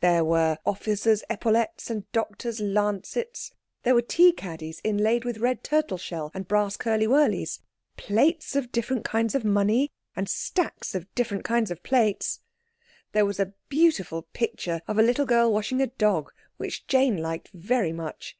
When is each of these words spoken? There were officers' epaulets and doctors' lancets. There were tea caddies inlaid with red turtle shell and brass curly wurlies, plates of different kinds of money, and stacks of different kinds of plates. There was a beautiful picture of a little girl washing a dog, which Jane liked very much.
There 0.00 0.26
were 0.26 0.58
officers' 0.66 1.24
epaulets 1.30 1.88
and 1.88 2.04
doctors' 2.12 2.60
lancets. 2.60 3.52
There 3.82 3.94
were 3.94 4.02
tea 4.02 4.30
caddies 4.30 4.78
inlaid 4.84 5.24
with 5.24 5.38
red 5.38 5.64
turtle 5.64 5.96
shell 5.96 6.30
and 6.34 6.46
brass 6.46 6.76
curly 6.76 7.06
wurlies, 7.06 7.60
plates 7.96 8.54
of 8.54 8.72
different 8.72 9.06
kinds 9.06 9.34
of 9.34 9.42
money, 9.42 9.90
and 10.14 10.28
stacks 10.28 10.94
of 10.94 11.06
different 11.14 11.44
kinds 11.44 11.70
of 11.70 11.82
plates. 11.82 12.40
There 13.12 13.24
was 13.24 13.40
a 13.40 13.54
beautiful 13.70 14.26
picture 14.34 14.82
of 14.86 14.98
a 14.98 15.02
little 15.02 15.24
girl 15.24 15.50
washing 15.50 15.80
a 15.80 15.86
dog, 15.86 16.30
which 16.58 16.86
Jane 16.86 17.16
liked 17.16 17.48
very 17.54 17.94
much. 17.94 18.36